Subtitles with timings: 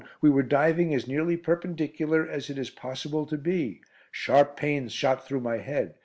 [0.19, 3.81] We were diving as nearly perpendicular as it is possible to be.
[4.11, 5.93] Sharp pains shot through my head.